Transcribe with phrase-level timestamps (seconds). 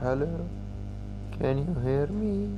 [0.00, 0.48] Hello,
[1.38, 2.50] can you hear me?